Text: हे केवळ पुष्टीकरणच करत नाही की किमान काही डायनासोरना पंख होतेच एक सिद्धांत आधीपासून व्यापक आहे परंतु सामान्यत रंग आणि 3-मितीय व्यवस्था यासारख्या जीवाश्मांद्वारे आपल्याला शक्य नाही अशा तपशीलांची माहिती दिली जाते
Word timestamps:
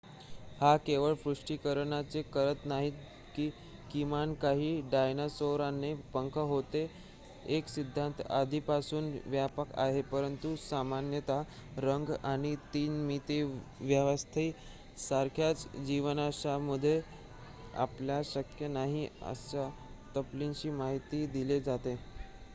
हे 0.61 0.77
केवळ 0.85 1.13
पुष्टीकरणच 1.23 2.15
करत 2.33 2.65
नाही 2.65 2.89
की 3.35 3.47
किमान 3.91 4.33
काही 4.33 4.69
डायनासोरना 4.91 5.93
पंख 6.13 6.37
होतेच 6.51 7.45
एक 7.49 7.67
सिद्धांत 7.67 8.21
आधीपासून 8.29 9.11
व्यापक 9.25 9.75
आहे 9.75 10.01
परंतु 10.11 10.55
सामान्यत 10.59 11.29
रंग 11.79 12.09
आणि 12.23 12.55
3-मितीय 12.75 13.43
व्यवस्था 13.81 14.41
यासारख्या 14.41 15.51
जीवाश्मांद्वारे 15.85 16.99
आपल्याला 17.75 18.21
शक्य 18.25 18.67
नाही 18.69 19.07
अशा 19.23 19.69
तपशीलांची 20.15 20.69
माहिती 20.71 21.25
दिली 21.27 21.59
जाते 21.59 21.95